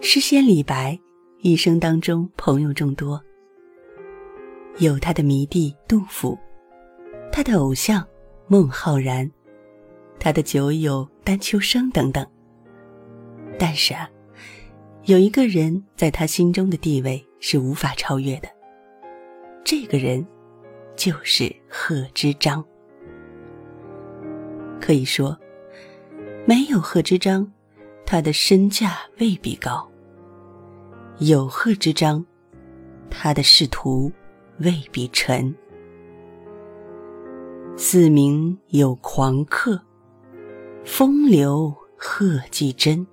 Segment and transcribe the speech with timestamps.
[0.00, 0.98] 诗仙李白
[1.40, 3.20] 一生当中朋友众多，
[4.78, 6.38] 有他的迷弟杜甫，
[7.32, 8.06] 他的偶像
[8.46, 9.28] 孟浩然，
[10.18, 12.24] 他的酒友丹丘生等等。
[13.58, 14.08] 但是啊，
[15.04, 18.48] 有一个人在他心中的地位是无法超越的，
[19.64, 20.24] 这个人
[20.94, 22.64] 就是贺知章。
[24.80, 25.36] 可以说，
[26.46, 27.52] 没有贺知章，
[28.10, 29.86] 他的身价未必高；
[31.18, 32.24] 有贺知章，
[33.10, 34.10] 他的仕途
[34.60, 35.54] 未必沉。
[37.76, 39.78] 四明有狂客，
[40.86, 43.06] 风流贺季真。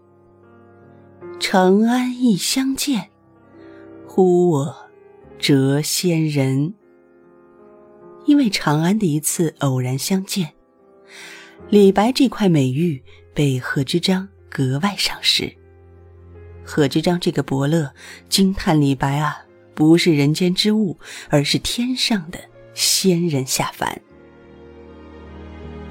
[1.42, 3.10] 长安一相见，
[4.08, 4.74] 呼我
[5.38, 6.74] 谪仙人。
[8.26, 10.54] 因为长安的一次偶然相见。
[11.68, 15.54] 李白这块美玉被贺知章格外赏识。
[16.64, 17.94] 贺知章这个伯乐
[18.30, 19.44] 惊叹李白啊，
[19.74, 22.40] 不是人间之物，而是天上的
[22.74, 24.02] 仙人下凡。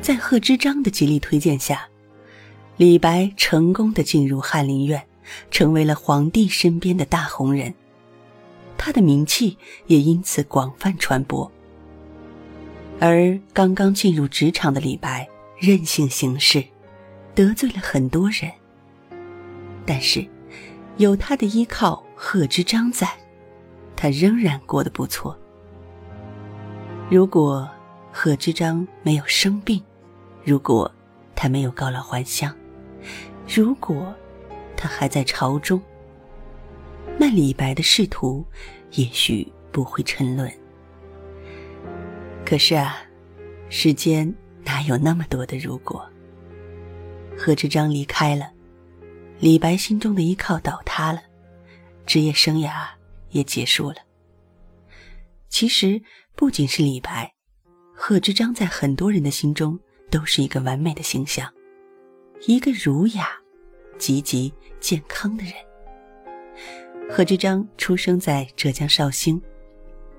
[0.01, 1.87] 在贺知章的极力推荐下，
[2.79, 5.05] 李白成功的进入翰林院，
[5.51, 7.75] 成为了皇帝身边的大红人，
[8.79, 9.59] 他的名气
[9.89, 11.53] 也因此广泛传播。
[12.99, 15.29] 而刚刚进入职场的李白。
[15.57, 16.63] 任性行事，
[17.35, 18.51] 得罪了很多人。
[19.85, 20.27] 但是，
[20.97, 23.09] 有他的依靠贺知章在，
[23.97, 25.37] 他仍然过得不错。
[27.11, 27.69] 如果
[28.13, 29.83] 贺知章没有生病，
[30.45, 30.91] 如果
[31.35, 32.55] 他没有告老还乡，
[33.49, 34.15] 如果
[34.77, 35.83] 他还在朝中，
[37.19, 38.45] 那李白的仕途
[38.93, 40.51] 也许不会沉沦。
[42.47, 42.97] 可是啊，
[43.69, 44.35] 世间。
[44.67, 46.09] 哪有那么多的如果？
[47.37, 48.51] 贺知章离开了，
[49.39, 51.23] 李白心中的依靠倒塌了，
[52.07, 52.87] 职业生涯
[53.31, 53.97] 也结束了。
[55.49, 56.01] 其实
[56.35, 57.33] 不仅是李白，
[57.95, 59.79] 贺知章在很多人的心中
[60.11, 61.53] 都是一个完美的形象，
[62.47, 63.29] 一个儒雅、
[63.99, 65.53] 积极、健康的人。
[67.11, 69.41] 贺知章出生在浙江绍兴，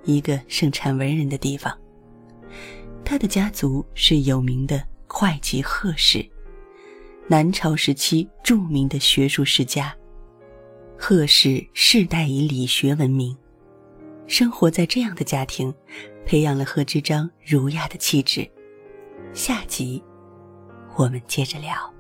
[0.04, 1.76] 一个盛产文人的地方。
[3.04, 6.28] 他的家族是有名的会稽贺氏，
[7.28, 9.96] 南朝时期著名的学术世家。
[10.96, 13.36] 贺氏世代以理学闻名，
[14.28, 15.74] 生活在这样的家庭，
[16.24, 18.48] 培养了贺知章儒雅的气质。
[19.34, 20.04] 下集，
[20.96, 21.95] 我们接着聊。